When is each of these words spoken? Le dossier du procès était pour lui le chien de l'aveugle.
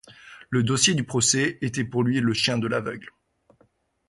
Le 0.49 0.63
dossier 0.63 0.95
du 0.95 1.03
procès 1.03 1.59
était 1.61 1.83
pour 1.83 2.01
lui 2.01 2.19
le 2.21 2.33
chien 2.33 2.57
de 2.57 2.65
l'aveugle. 2.65 3.11